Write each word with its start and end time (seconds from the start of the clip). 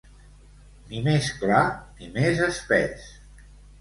Ni 0.93 1.01
més 1.09 1.29
clar, 1.41 1.61
ni 1.99 2.09
més 2.17 2.45
espés. 2.47 3.05